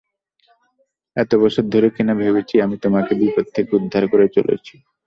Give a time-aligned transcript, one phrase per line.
[1.17, 4.73] এত বছর ধরে কিনা ভেবেছি আমি তোমাকে বিপদ থেকে উদ্ধার করে চলেছি!